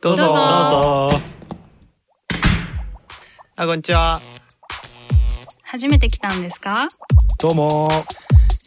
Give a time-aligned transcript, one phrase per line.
[0.00, 0.24] どうぞ。
[0.24, 0.34] どうぞ。
[0.34, 1.18] どうぞ
[3.56, 4.20] あこんにちは。
[5.62, 6.88] 初めて来たんですか？
[7.40, 7.88] どうも。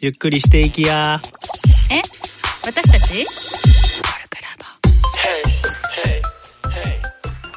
[0.00, 1.20] ゆっくりしていきや。
[1.90, 2.00] え？
[2.64, 3.26] 私たち？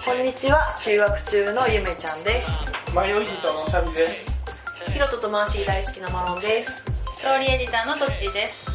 [0.05, 0.75] こんにちは。
[0.83, 2.65] 休学中のゆめちゃんです。
[2.95, 4.91] 迷い人のサビです。
[4.91, 6.83] ヒロトとマーシー大好きなマロンです。
[7.17, 8.65] ストーリーエディターのトッチーです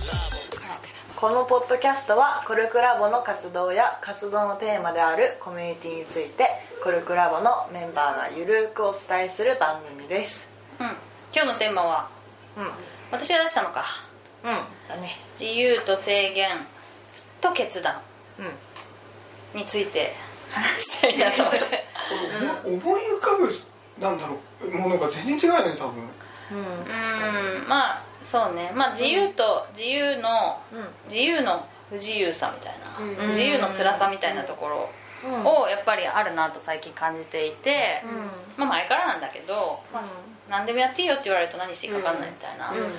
[1.21, 6.47] このポッドキャストはコルクラボの活動や活動のテーマであるコミュニティについて
[6.83, 10.49] コルクラボのメンバーがゆるくお伝えする番組です。
[10.81, 10.87] うん。
[11.31, 12.09] 今日のテーマは
[12.57, 12.65] うん。
[12.65, 12.71] うん
[13.13, 13.85] 私が出したのか。
[14.89, 15.11] だね。
[15.39, 16.49] 自由と制限
[17.43, 18.01] と決断。
[19.55, 19.61] うん。
[19.61, 20.13] について
[20.51, 21.85] 話したいなと思って。
[22.65, 23.55] 思い浮かぶ
[24.01, 26.03] なんだろうものが全然違うよね多分。
[26.53, 27.69] うん。
[27.69, 28.73] まあそうね。
[28.75, 30.61] まあ自由と自由の
[31.05, 32.75] 自由の不自由さみたい
[33.17, 33.29] な、うん。
[33.29, 34.91] 自由の辛さみたいなところ
[35.25, 35.45] うん。
[35.45, 38.03] をやっぱりあるなと最近感じていて、
[38.57, 40.03] まあ前からなんだけど、まあ、
[40.49, 42.91] 何でもやっていいよって言われると何していいか分かんないみたいな、うんうんうん。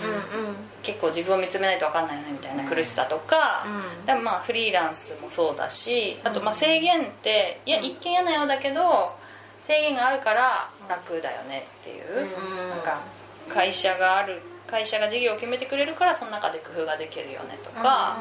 [0.84, 3.66] 結構自分を見つめないと分かんないよねみたいな苦しさとか、
[4.00, 4.06] うん。
[4.06, 9.16] でもまあフリーランスもそうだしあとまあ制限っていや一見嫌なようだけど
[9.60, 12.70] 制限があるから楽だよねっていう、うん。
[12.70, 13.02] なんか
[13.50, 14.42] 会社がある
[14.72, 18.18] 会社が事業を決めてくれるからその中で工夫ができるよねとか、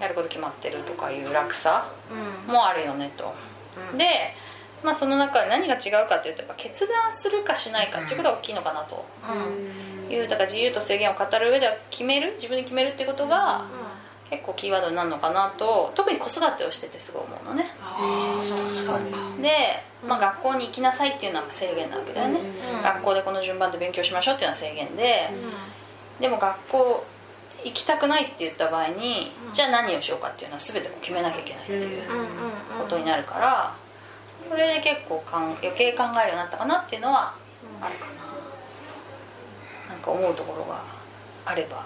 [0.00, 1.90] やること決まってるとかいう楽さ
[2.46, 3.34] もあるよねと、
[3.96, 4.06] で、
[4.84, 9.04] まあ、その中で何が違うかっていうとやっぱ決断するかしないかっていうことが大きいのかなと。
[10.08, 13.66] いうだから自由と制限を語る上では決める自分で決めるっていうことが
[14.28, 15.92] 結構キーワードになるのかなと。
[15.94, 17.66] 特に子育てをしててすごい思うのね。
[19.42, 19.50] で、
[20.06, 22.40] まあ、学校に行きなさいっていうのは制限なわけだよね、
[22.82, 25.30] 学校でこの順番で勉強しましょうっていうのは制限で、
[26.20, 27.04] でも学校
[27.64, 32.02] 行きたくないって言った場合に、じゃあ何をしようかっていうのは全て決めなきゃいけないっていう
[32.78, 33.74] ことになるから
[34.38, 37.34] それで結構かん余計考えるようになったかなっていうのは
[37.80, 38.06] あるか
[39.88, 40.82] な、なんか思うところが
[41.44, 41.84] あれば。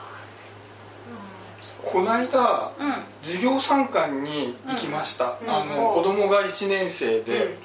[1.84, 2.94] この間うん。
[3.22, 5.38] 授業参観に行きました。
[5.42, 7.58] うんあの子供が1年生で、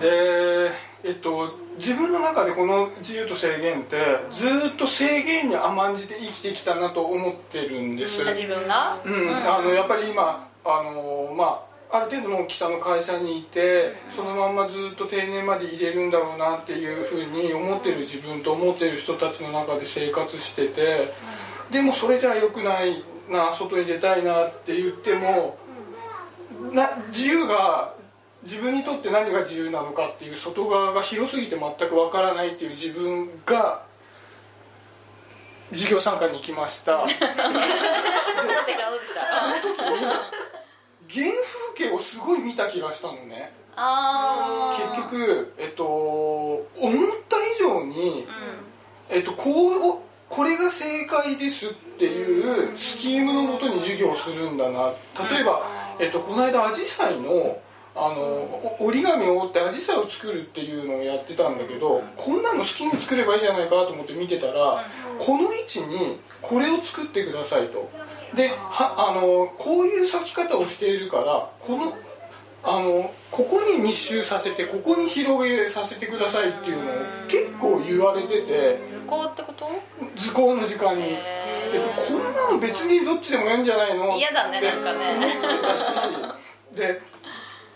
[0.00, 0.70] で
[1.04, 3.96] えっと自分の中でこの自由と制限って
[4.38, 8.22] ずっと制限に甘んじて生きてきたなと思ってるんです。
[8.22, 8.96] あ自分が？
[9.04, 21.12] うん、あのやっぱり今あのまあある程度の大きさの会社にいてそのまんまずっと定年まで入れるんだろうなっていうふうに思ってる自分と思ってる人たちの中で生活してて
[21.70, 25.58] でもそれじゃ良くないな外に出たいなって言っても
[26.72, 27.94] な自由が
[28.44, 33.82] 自分にとって何が自由なのかっていう外側が広すぎて全くわからないっていう自分が
[35.70, 36.98] 授業参観に行きました。
[37.04, 38.90] 戻ってきた。
[38.90, 39.24] 戻ってきた
[41.14, 41.26] 原
[41.74, 43.52] 風景をすごい見た気がしたのね。
[43.76, 46.66] ああ結局えっと思っ
[47.28, 48.26] た以上に、
[49.08, 54.92] えっと、こうこれが正解ですっていうスキームのもとに授業をするんだな。
[55.30, 55.62] 例えば、
[55.98, 57.58] えっと、この間アジサイの
[57.96, 58.14] あの
[58.80, 64.84] お折り紙を折ってアジサイを作るっていうのをやってたんだけどこんなの好きに作ればいいじゃないかと思って見てたら
[65.18, 67.88] この位置にこれを作ってくださいと。
[68.34, 71.96] ではあのこういう咲き方をしているからこの
[72.64, 76.94] あのここに密集させてここに広げさせてくださいっていうのを
[77.28, 78.82] 結構言われてて。
[78.86, 79.70] 図工ってこと？
[80.16, 81.02] 図工の時間に。
[81.04, 81.18] で
[82.08, 84.16] こんなの別にどっちでもいいんじゃないの？
[84.16, 85.20] 嫌だねなんかね。
[86.74, 87.00] で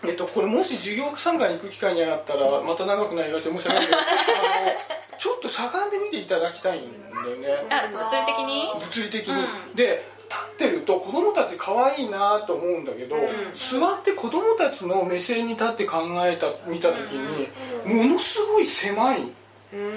[0.05, 3.99] えっと、これもし授業参観に行く機会にあったらまた長くなりまして申し訳ないけど
[5.19, 7.67] ちょっとしゃがんでみていただきたいんだよね。
[7.71, 8.71] あ物理的に？
[8.79, 9.75] 物理的に、うん。
[9.75, 13.17] で立ってると子供たち可愛いなと思うんだけど、
[13.55, 17.49] 座って子供たちの目線に立って考えた見た時に、
[17.85, 19.33] ものすごい狭い。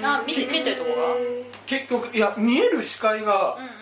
[0.02, 1.14] あ見て見てるとこが？
[1.66, 3.72] 結局いや見える視界がうんうんうん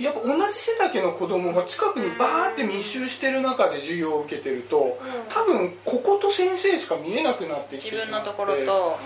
[0.00, 4.98] やっぱ同じ背丈の子供が近くにバーって密集してる中で授業を受けてると
[5.28, 8.30] 多分ここと先生しか見えなくなってきてしまって。
[8.30, 8.98] 自分のところと、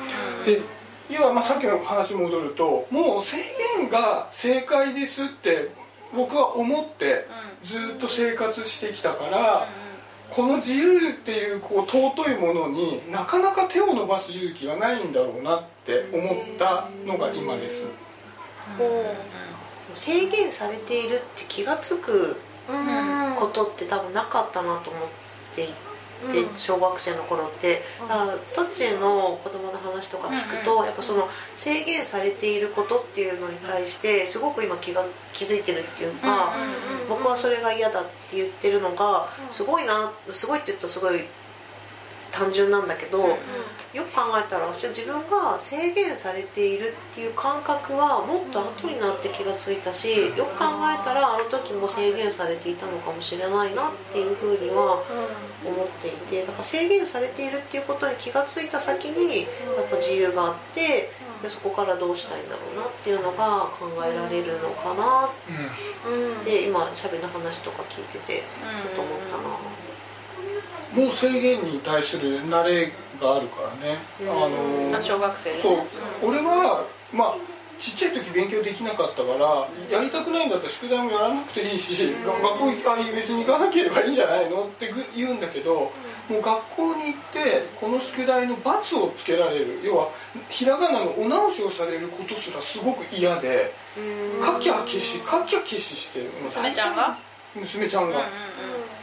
[0.44, 0.62] で
[1.10, 3.36] 要はまあさっきの話戻るともう制
[3.78, 5.70] 限が正解ですって
[6.14, 7.26] 僕は思って
[7.64, 9.68] ずっと生活してきたから
[10.30, 17.86] この自由っていうこう尊いものになかなか手を伸ばす勇気がないんだろうなって思ったのが今です。
[19.94, 22.36] 制限されているって気が付く
[23.38, 25.02] ことって多分なかったなと思っ
[25.54, 25.72] ていて、
[26.56, 27.82] 小学生の頃って。
[28.08, 36.54] だからトッチーの子供の話とか聞くと、やっぱその制限されていることっていうのに対してすごく今気が気づいてるっていうか、
[37.08, 41.24] 僕はそれが嫌だって言ってるのがすごいなすごいって言うとすごい
[42.32, 43.38] 単純なんだけど、
[43.92, 55.02] よく考えたら私は自分が制限されているっていう感覚はもっと後になって気がついたしよく考えたらあの時も制限されていたのかもしれないなっていうふうには
[55.62, 59.46] 思っていてだから制限されているっていうことに気がついた先にや
[59.82, 61.10] っぱ自由があって
[61.42, 69.91] でそこからどうしたいんだろうなっていうのが考えられるのかなって今しゃべの話とか聞いててちょっと思ったな。
[70.94, 75.78] もう制限に対する慣れがあるからね、あの小学生そう、
[76.22, 77.36] 俺はまあ
[77.80, 85.90] ちっちゃい時勉強できなかったからやりたくないんだったら宿題もやらなくていいし、学校行か別に行かなければいいんじゃないのって言うんだけど、
[86.28, 89.80] もう学校に行ってこの宿題の罰をつけられる。
[89.82, 90.10] 要は
[90.50, 93.72] ひらがなのお直しをされることすらすごく嫌で
[94.44, 97.18] 書きゃ消し書きゃ消しして娘ちゃんが？
[97.54, 98.20] 娘ちゃんが、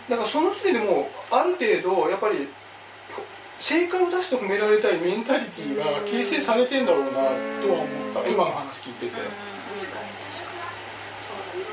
[0.09, 2.47] だからその時点でもうある程度やっぱり
[3.59, 7.31] 正解を出して褒められたいメンタリティーが形成されてんだろうなとは思
[7.85, 8.27] った。
[8.27, 9.21] 今の話聞いてて、確
[9.93, 10.57] かに確か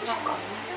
[0.03, 0.06] に。
[0.06, 0.35] なんか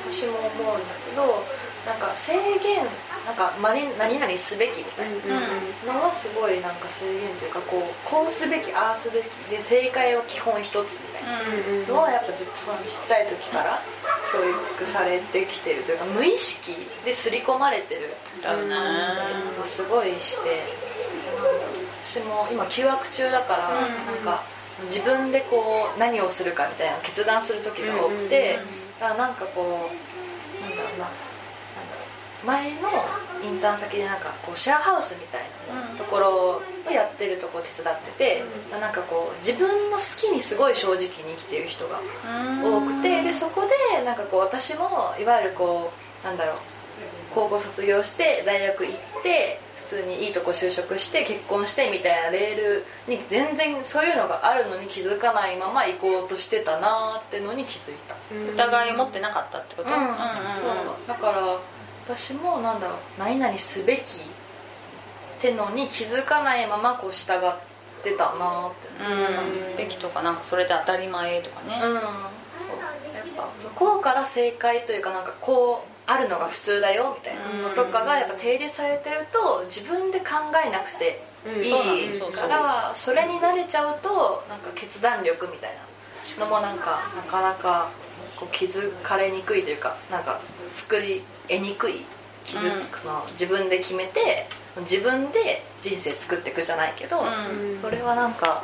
[0.08, 1.44] 私も思うんだけど
[1.90, 2.86] なんか制限
[3.26, 11.24] なんか何々すべきみたいなのはすごいなんか制限というかこうこうすべきああすべきで正解は基本一つみたい
[11.88, 11.94] な。
[11.94, 13.82] のはやっぱずっとそのちっちゃい時から
[14.32, 14.38] 教
[14.78, 18.14] 育されてきてるというか無意識で刷り込まれてる。
[18.44, 18.76] だろうね
[19.66, 20.62] すごいして
[22.04, 23.70] 私も今休学中だから
[24.06, 24.44] なんか
[24.84, 28.60] 自分でこう何をするかみたいな決断する時が多くて
[29.00, 31.29] だからなんかこうなんだろうな
[32.46, 32.90] 前の
[33.44, 35.42] インターン先でなんかこうシェアハウスみたい
[35.74, 38.44] なところをやってるとこ手伝ってて、
[38.74, 42.00] うん、なんかこう自分の好きにすごい正直に生きてる人が
[42.64, 45.92] 多くてでそこでなんかこう私もいわゆるこ
[46.24, 46.58] うなんだろう
[47.34, 58.16] 高校卒業して大学行って普通にいいとこ就職して結婚してみたいなレールに全然そういうのがあるのに気づかないまま行こうとしてたなってのに気づいた。
[58.54, 61.08] 疑い持ってなかったってこと、うん、うんうんうん、そう。
[61.08, 61.42] だから
[62.16, 64.04] 私もなんだろう何々すべきっ
[65.42, 68.90] てのに気づかないままこう従ってたなって
[69.72, 71.80] うんべきとかなんかそれで当たり前とかね。
[71.84, 71.94] うん。
[71.94, 72.02] や
[73.24, 80.26] っぱ向こうから正解というかなんかこうあるのが普通だよみたいなのとかがやっぱ提示されてると自分で考
[80.66, 81.22] えなくて
[81.62, 85.76] いいからそれに慣れちゃうとなんか決断力みたい
[86.38, 87.90] なのもなんかなかなか
[88.40, 90.40] こう気づかれにくいというかなんか
[90.74, 92.06] 作り得にくい
[92.46, 94.48] 気づくの、自分で決めて
[94.82, 97.18] 自分で人生作っていくじゃないけど、
[97.82, 98.64] それはなんか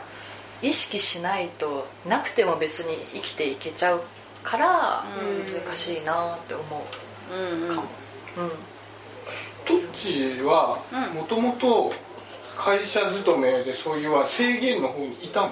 [0.61, 4.01] 意識しないとなくても別に生きていけちゃう
[4.43, 5.05] から
[5.65, 7.87] 難しいなって思うかも。
[8.37, 8.51] うん
[9.65, 10.77] トッチは
[11.15, 11.91] もともと
[12.55, 15.51] 会社勤めでそういうは制限の方にいたの？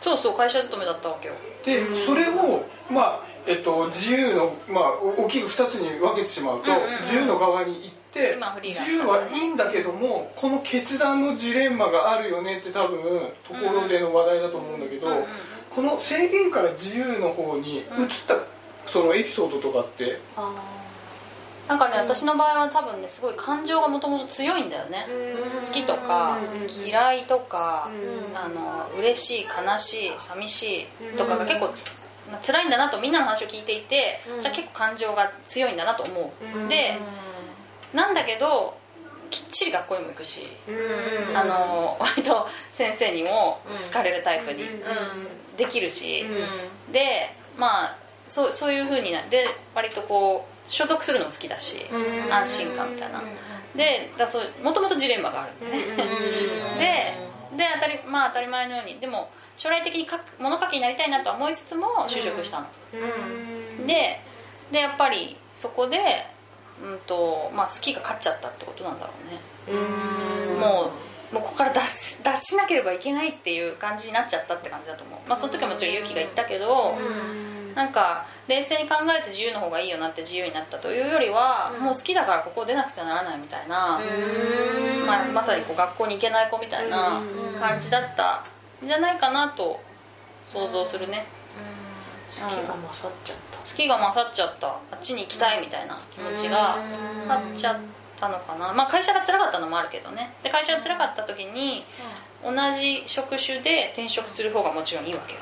[0.00, 1.34] そうそう会社勤めだったわけよ。
[1.62, 6.70] でそれをまあえっと、自由の、まあ、大きく2つに分けてしまうと、
[7.02, 15.08] 自由の側に行って、自由はいいんだけどもこの決断のジレンマがあるよねって多分ところでの話題だと思うんだけど、
[15.74, 17.86] この制限から自由の方に移っ
[18.26, 18.38] た
[18.86, 20.20] そのエピソードとかって？
[21.66, 25.06] なんかね、私の場合は多分ねすごい感情がもともと強いんだよね。
[25.66, 26.38] 好きとか
[26.84, 27.88] 嫌いとか
[28.34, 30.86] あの嬉しい悲しい寂しい
[31.16, 31.72] とかが結構
[32.42, 36.98] 辛いんだなとみんなの話を聞いていて、うん、じゃあ結構感情が強いんだなと思う、うん、で
[37.92, 38.76] なんだけど
[39.30, 40.42] きっちり学校にも行くし、
[41.34, 44.62] あの割と先生にも好かれるタイプに
[45.56, 46.24] できるし、
[46.92, 47.96] でまあ
[48.28, 51.78] そうそういうふうになで割とこう所属するのも好きだし、
[52.30, 53.22] 安心感みたいな、
[53.74, 55.82] でだそうもともとジレンマがあるんでね、
[56.78, 57.03] で
[57.56, 58.98] で当たりまあ当たり前のように。
[59.00, 62.66] でも将来的に書く物書きになりたいなと思いつつも就職したの、
[63.78, 64.20] うん、で
[64.72, 65.98] でやっぱりそこで、
[66.82, 69.78] うんとまあ、好きが勝っちゃったってことなんだろうね。
[70.52, 70.60] うん。
[70.60, 70.90] も
[71.32, 76.96] うもうここから脱脱しなければいけないっていう感じになっちゃったって感じだと思う、まあ、その時はもちろん勇気がいったけど
[77.74, 84.00] なんか冷静に考えて自由の方がいいよなって自由になったというよりは、もう好きだからここ出なくてはならないみたいな、
[85.06, 87.20] まあ、まさにこう学校に行けない子みたいな
[87.60, 88.44] 感じだった
[88.82, 89.80] じゃないかなと
[90.46, 91.26] 想像するね、
[92.28, 93.58] 好きが勝っちゃった。
[93.58, 94.68] 好きが勝っちゃった。
[94.68, 96.78] あっちに行きたいみたいな気持ちが
[97.26, 97.76] 勝っちゃっ
[98.16, 98.72] たのかな。
[98.72, 100.32] まあ会社が辛かったのもあるけどね。
[100.42, 101.84] で会社が辛かった時に
[102.44, 105.40] 同じ職種で転職する方がもちろんいいわけよ、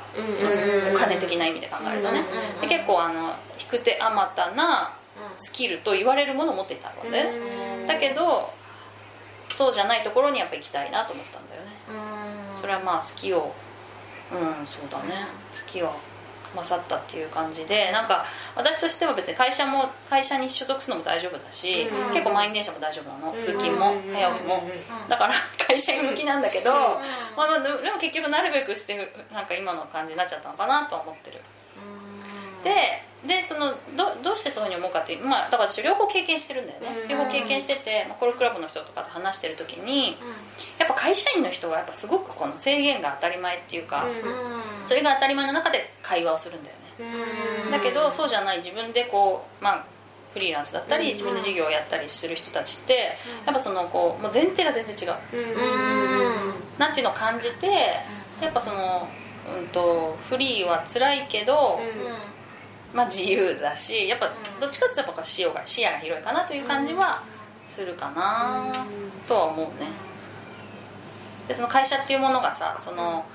[0.93, 2.23] お金的な意味で考えるとね。
[2.61, 4.95] で結構あの引く手あまたな
[5.37, 7.31] スキルと言われるものを持っていたわけで
[7.87, 8.53] だけど
[9.49, 11.67] そうじゃないところにやっぱ行きたいなと思ったんだよね。
[12.55, 13.53] それはまあ好きを。
[14.31, 15.27] うんそうだね。
[15.51, 15.93] 好きは
[16.61, 22.13] 勝ったっていう感じでなんか私としては別に会社も会社に所属するのも大丈夫だし、うん。
[22.13, 23.39] 結構満員電車も大丈夫なの、うん。
[23.39, 24.13] 通勤もうん。
[24.13, 24.63] 早起きも、
[25.09, 25.33] だから
[25.67, 31.41] 会社向きなんだけど、まあ、まあででも結局なるべくしてなんか今の感じになっちゃったのかなとは思ってる
[32.63, 37.07] ででそのどどうしてそういうふうに思うかっていう、まあ、だから私両方経験してるんだよね、うん。
[37.07, 40.17] 両方経験してて、まあ、コルクラブの人とかと話してる時に
[40.77, 44.05] やっぱ会社員の人はやっぱすごくこの制限が当たり前っていうか、
[44.85, 49.85] それが当たり前の中で会話をするんだよね、だけどそうじゃない自分でこうまあ
[50.33, 51.11] フリーランスだったり、うん。
[51.13, 53.15] 自分で事業をやったりする人たちって、
[53.45, 55.13] やっぱそのこうもう前提が全然違う、
[56.77, 57.67] なんていうのを感じて
[58.41, 59.07] やっぱその、
[59.57, 61.79] うん、とフリーは辛いけど、
[62.93, 64.31] まあ、自由だしやっぱ
[64.61, 67.23] どっちかっていうとやっぱ視野が視野が広いかなという感じは
[67.65, 68.71] するかな
[69.27, 69.87] とは思うね。
[71.47, 73.25] でその会社っていうものがさその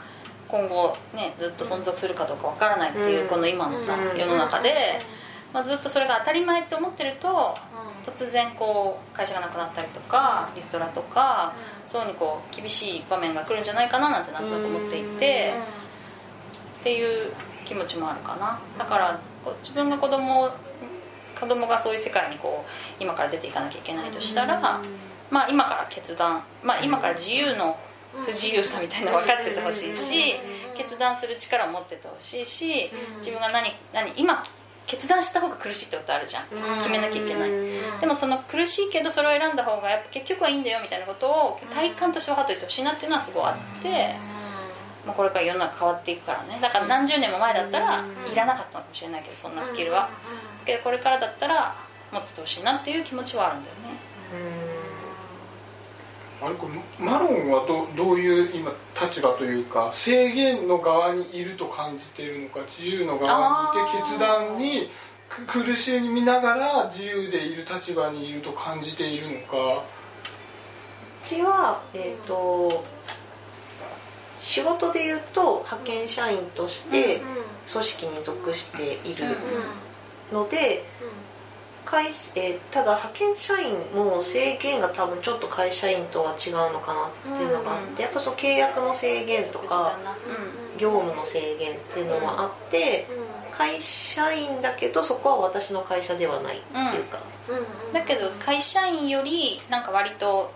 [0.48, 4.18] 今後ねずっと存続するかどうかわからないっていうこの今のさうん。
[4.18, 4.98] 世の中で、
[5.52, 7.56] まあ、ずっとそれが当たり前って思ってると
[8.06, 15.54] 突然こう会社がなくなったりとかリストラとかそういうふうにこう厳しい場面が来るんじゃないかななんてなんとなく思っていて
[16.80, 17.32] っていう
[17.64, 18.58] 気持ちもあるかな。
[18.78, 19.20] だから
[19.62, 20.50] 自分が子供を
[21.38, 24.60] 子供がそういう世界にこう今から出ていかなきゃいけないとしたら、
[25.30, 27.78] まあ、今から決断、まあ、今から自由の
[28.24, 30.34] 不自由さみたいなの分かっててほしいし
[30.76, 34.42] 決断する力を持っててほしいし自分が何何今
[34.88, 36.44] 決断した方が苦しいってことあるじゃん。
[36.78, 37.50] 決めなきゃいけない。
[38.00, 44.16] でもその苦しいけどそれを選んだ方がやっぱ結局はいいんだよみたいなことを体感として分かっておいてほしいなっていうのはすごいあって、
[45.08, 46.58] まあ、これから世の中変わっていくからね。
[46.60, 50.02] だから何十年も前だったらいらなかったのかもしれないけどそんなスキルは。
[50.02, 50.10] だ
[50.66, 51.74] けどこれからだったら
[52.12, 53.78] 持っててほしいなっていう気持ちはあるんだよね。
[56.42, 64.90] あれこれマロンはどどういう今立場というか制限の側にいると感じているのか自由の側にいて決断に
[65.30, 69.82] く苦しみながら自由でいる立場にいると感じているのか。
[71.22, 72.84] うちはえっ、と
[74.48, 77.20] 仕事でいうと派遣社員として
[77.70, 79.36] 組織に属している
[80.32, 80.84] ので、
[81.84, 89.98] 会えーただ派遣社員も制限が多分ちょっと会社員とは違うのかなっていうのがあって、やっぱその契約の制限と口か
[90.78, 93.06] 業務の制限っていうのはあって、
[93.52, 97.18] 会社員だけどそこは私の会社ではないっていうか、
[97.86, 97.92] うん。
[97.92, 100.52] だけど会社員よりなんか割と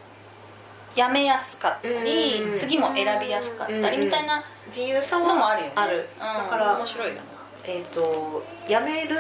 [0.95, 2.59] 辞めやすかったり、うん。
[2.59, 5.73] 次も選びやすかったりみたいな自由さのもあはるよね。
[5.77, 6.19] ある、うん。
[6.19, 7.21] だから面白いよね。
[7.65, 9.17] えー、と辞める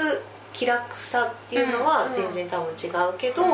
[0.53, 3.47] 気楽さっていうのは全然多分違うけど、う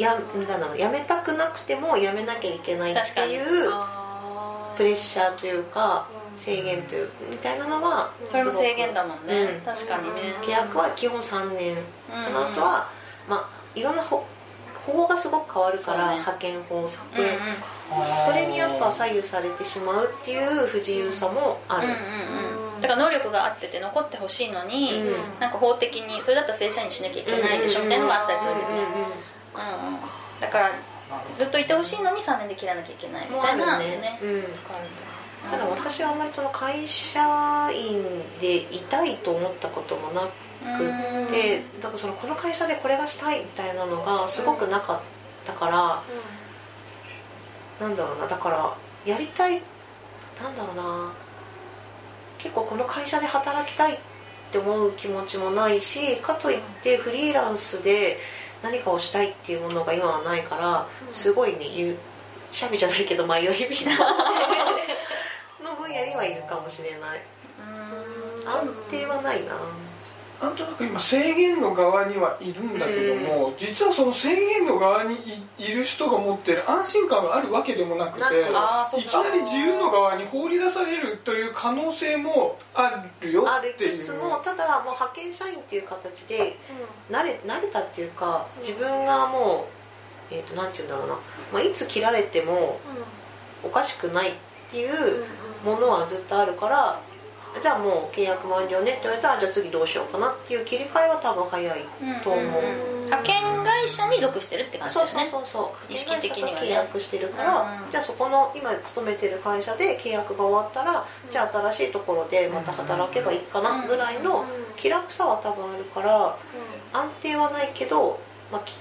[0.00, 0.02] ん。
[0.02, 3.70] やなんだろう辞めたくなくても辞めなきゃいけないっていう
[4.76, 6.06] プレッシャーというか
[6.36, 9.60] 制限というみたいなのはそれも制限だももんね、うん。
[9.62, 10.20] 確かにね。
[10.40, 11.76] 契約は基本3年、
[12.12, 12.18] うん。
[12.18, 12.88] その後は
[13.28, 14.24] まあいろんな法
[14.88, 16.18] 法がすごく変わるから、ね。
[16.18, 17.34] 派遣法って、うんうん。
[18.26, 22.80] それにやっぱ左右されてしまうっていう不自由さもある、うんうんうん。
[22.80, 25.40] だから能力があってて残ってほしいのに、うん。
[25.40, 28.50] なんか法的にそれだったら正社員にしなきゃいけないでしょみたいなのがあったりする。
[28.50, 28.94] よね、うんうんうんうん。
[28.94, 30.00] うん。
[30.40, 30.70] だから
[31.34, 34.18] ずっといてほしいのに3年で切らなきゃいけないみたいなもうあるね。
[34.22, 34.28] うん。
[34.28, 35.07] あるんだよ
[35.50, 37.20] ただ私はあんまりその会社
[37.70, 38.02] 員
[38.40, 40.22] でいたいと思ったこともな
[40.76, 45.00] くてだからそのこの会社でこれがしたいみたいなのがすごくなかっ
[45.44, 46.02] たから、
[47.80, 48.76] なんだろうなだから
[49.06, 49.62] やりたい
[50.42, 51.12] なんだろうな
[52.38, 53.98] 結構この会社で働きたいっ
[54.50, 58.18] て思う気持ちもないしかといってフリーランスで
[58.62, 61.96] 何かをしたいっていうものが今はないからすごいね言う
[62.50, 63.98] シャビじゃないけど迷いみたいな。
[63.98, 64.16] の
[65.88, 67.22] 分野にはいるかもしれない。
[68.46, 69.54] 安定はないな。
[70.40, 75.16] なんとなく今制限の側にはいるんだけども、実はその制限の側に
[75.58, 78.42] いいる人が持ってる安心感があるわけでもなくて
[79.00, 83.98] いきなり自由の側に放り出されるという可能性もあるよあるっていう。
[83.98, 86.56] つつもただもう派遣社員っていう形で
[87.10, 89.66] 慣れ慣れたっていうか自分がも
[90.30, 91.14] う、えー、となんて言うんだろうな、
[91.52, 92.78] まあ、いつ切られても
[93.64, 95.24] おかしくないっていう
[95.64, 97.00] ものはずっとあるから
[97.60, 101.84] じゃあもう契約満了ねって言われたらじゃあ次どうしようかなっていう切り替えは多分早い
[102.22, 102.98] と思う。
[103.06, 105.92] 派遣会社に属してるって感じそうそうですねそうそう。
[105.92, 106.66] 意識的にはね。
[106.66, 114.44] 契約してるから、うんじゃあそこの今勤めてる会社で契約が終わったら、じゃあ新しいところでまた働けばいいかなぐらいの
[114.76, 116.36] 気楽さは多分あるから
[116.92, 118.20] 安定はないけど、
[118.52, 118.76] まあき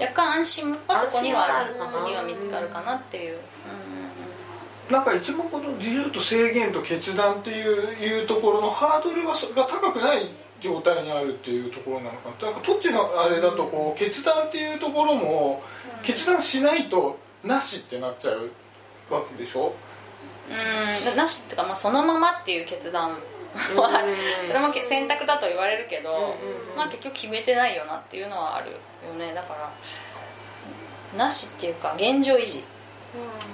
[0.00, 1.74] 若干安心はそこにはある。
[2.04, 3.38] 次は見つかるかなっていう、
[4.90, 12.50] なんか一番この自由と制限と決断っていういうところのハードルはそが高くない状態にあるっていうところなのかな。
[12.52, 15.62] なんかどっちのあれだとこう決断っていうところも
[16.02, 18.50] 決断しないとなしってなっちゃう
[19.10, 19.74] わけでしょ？
[20.50, 21.10] うん。
[21.10, 24.04] うんなしっていうか、まあ、そのままっていう決断は
[24.46, 26.36] それも選択だと言われるけど、
[26.76, 28.76] まあ、結局決めてないよなっていうのはあるよ
[29.18, 29.34] ね。
[29.34, 32.62] だからなしっていうか現状維持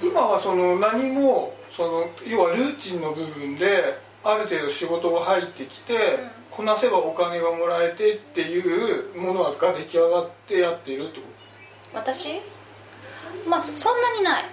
[0.01, 6.19] 今はその何もその要はルーチンの部分である程度仕事が入ってきて、
[6.51, 11.25] こなせばお金がもらえてっていうものが出来上がってやっているってこ
[11.93, 12.41] 私？
[13.47, 14.43] まあそそんなにない。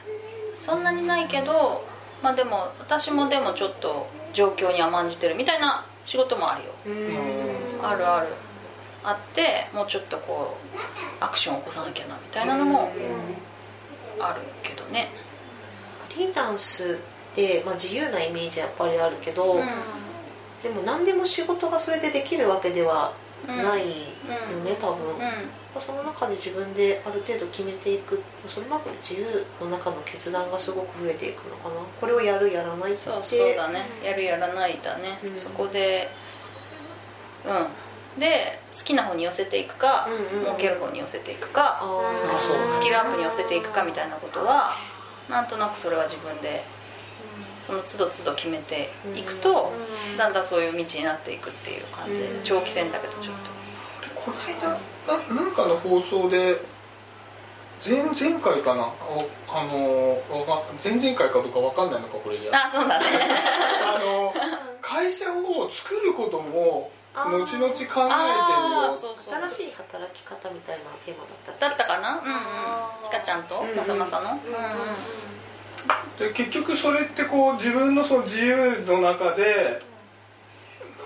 [0.54, 1.84] そんなにないけど
[2.22, 6.72] まあでも私もでもちょっと状況に甘んじてるみたいな仕事もあるよ。
[7.80, 8.28] と、あるある。
[9.02, 12.92] あってもうちょっとこうアクションを起こさなきゃなみたいなのも
[14.20, 15.08] あるけどね。
[16.08, 16.98] フリーランス
[17.32, 19.64] って、まあ、自由なイメージやっぱりあるけど、うん。
[20.62, 23.14] でも何でも仕事がそれでできるわけでは
[23.46, 31.76] ないよね、多分、うその中で自分である程度決めていくその中で自由の中の決断がすごく増えていくのかな。
[32.00, 32.96] これをやるやらないって。
[32.96, 33.86] そうそうだね。
[34.02, 35.36] やるやらないだね、うん。
[35.36, 36.10] そこで
[37.46, 37.89] うん
[38.20, 41.82] で好きな方に寄せていくか、うんうん儲ける方に寄せていくか
[42.68, 44.70] スキルアップに寄せていくかみたいなことは
[45.28, 46.62] なんとなくそれは自分で
[47.62, 49.70] その都度都度決めていくと、
[50.18, 53.50] だんだんそういう道になっていくっていう感じで、うん長期戦だけどちょっと、
[54.20, 56.60] この間ななんかの放送で
[57.86, 58.82] 前前回かな？
[58.82, 58.92] あ
[59.48, 60.18] あの
[60.82, 62.52] 前々回かどうかわかんないのかこれじゃ。
[62.52, 63.06] あそうだね。
[63.84, 64.34] あの
[64.82, 69.34] 会社を作ることも後々考えてるよああそうそう。
[69.34, 71.68] 新しい働き方みたいなテーマだった。
[71.68, 72.10] だったかな。
[72.10, 73.10] うんうん。
[73.10, 74.30] かちゃんとまさまさの。
[74.30, 74.40] うんうん
[76.18, 79.80] で結局それってこう自分のその自由の中で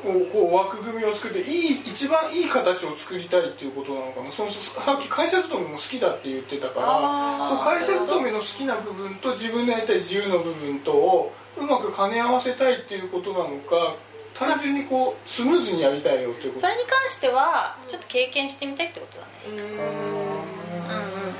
[0.02, 4.32] こうこう枠組みを作っていい一番いい形を作りたいっていうことなのかな。
[4.32, 13.94] そのさっき会社勤めも好きだって言ってたからそう会社勤めの好きな部分と自分のやりたい自由の部分とをうまく兼ね合わせたいっていうことなのか
[14.34, 16.60] 単純にこうスムーズにやりたいよっていうこと。
[16.62, 19.32] それに関してはちょっと経験してみたいってことだね。
[19.46, 19.58] うん。
[19.58, 19.82] うんう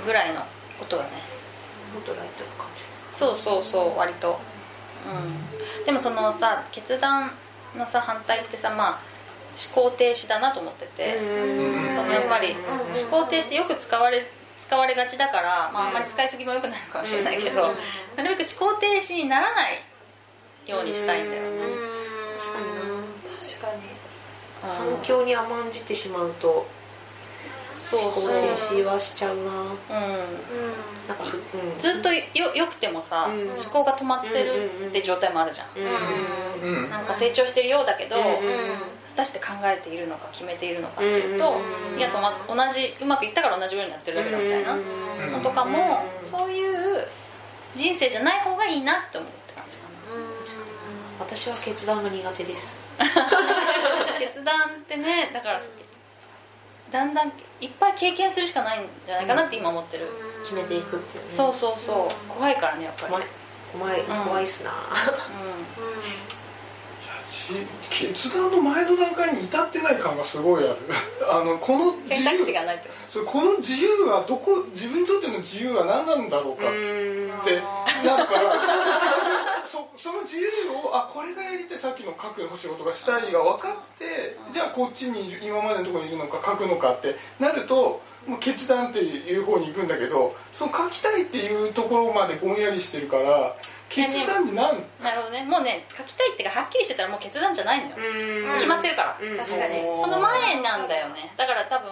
[0.03, 0.05] ん。
[0.07, 0.41] ぐらいの
[0.79, 1.11] ことだね。
[1.93, 2.85] もっとライトな感じ。
[3.13, 4.39] そうそうそう割と。
[5.07, 5.85] うん。
[5.85, 7.33] でもそのさ決断
[7.77, 8.99] のさ反対ってさまあ
[9.75, 11.17] 思考停止だなと思ってて。
[11.17, 11.93] うん。
[11.93, 12.57] そのやっぱりうん。
[12.57, 14.27] 思考停止ってよく使われ
[14.57, 17.77] 使われがちだから、まあ、あんまり使いすぎもよくないのかもしれないけど、うん。
[18.17, 19.81] なるべく思考停止にならない
[20.67, 21.59] ようにしたいんだよね、
[22.39, 22.81] 確かにな。
[23.41, 23.89] 確かに。
[23.89, 24.05] うん
[24.65, 26.67] 環境に甘んじてしまうと
[27.93, 29.43] 思考停止はしちゃうな。
[29.43, 29.49] うん。
[31.07, 31.41] なんかふ、う
[31.77, 32.23] ん、ずっとよ
[32.55, 33.49] よくてもさ、うん。
[33.51, 38.23] 思考が止まってるって状態もあるじゃん、うんうんなんか成長してるようだけど、うん
[39.15, 41.57] 果たして考えているのか決めているのかっていうと、
[41.93, 46.27] うんいやとま同じうまくいったから同じようになってるだけだみたいなうんのとかも、うん。
[46.27, 47.07] そういう
[47.77, 49.31] 人生じゃない方がいいなって思う
[51.19, 52.77] 私は決断が苦手です。
[52.99, 53.07] な
[54.19, 55.61] 決断ってねだから
[56.91, 57.29] だんだん
[57.61, 60.09] いっぱい経験するしかないんじゃないかなって今思ってる、
[60.43, 61.31] 決めていくっていうね。
[61.31, 62.29] そうそうそう。
[62.29, 63.13] 怖いからねやっぱり、
[63.73, 64.03] 怖い。
[64.27, 64.75] 怖いっすな、う
[67.35, 67.53] し
[67.91, 70.77] 決断の前の段階に至ってない感がすごいある。
[71.29, 76.73] あのこの選択肢由がないってこそれこの自由はどこ自分にとっての自由は何なんだろうかっ
[77.45, 77.61] て
[78.07, 78.41] なるから
[79.75, 93.57] そその自由をあこれがやりたいさっきの書く仕事がしたいが分かってじゃあこっちに今までのところにいるのか書くのかってなるともう決断っていう方に行くんだけどその書きたいっていうところまでぼんやりしてるから
[93.89, 95.43] 決断って何となるほどね。
[95.45, 97.97] もうね書きたいっていうかはっきりしてたらもう決断じゃないのよ、
[98.55, 99.39] 決まってるから、うん。
[99.39, 99.79] 確かに。
[99.81, 99.99] うん。
[99.99, 101.33] その前なんだよね。
[101.37, 101.91] だから多分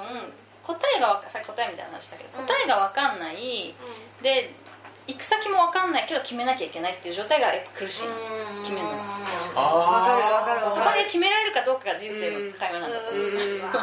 [0.63, 3.75] 答えがさっき答えみたいな話だけど答えが分かんない、
[4.23, 4.55] で
[5.07, 8.09] 行く先も分かんないけど決めなきゃいけないっていう状態がやっぱ苦しい。
[8.09, 8.15] の
[8.63, 8.93] 決めるの。
[8.93, 10.97] がわかるわかるわそかる。
[10.97, 13.01] こで決められるかどうかが人生の境目なんだ。
[13.01, 13.33] と思う、うん。
[13.33, 13.61] うん。
[13.63, 13.75] 行